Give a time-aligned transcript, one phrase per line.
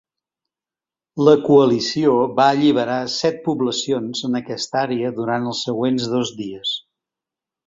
[1.27, 6.75] La coalició va alliberar set poblacions en aquesta àrea durant els següents dos dies.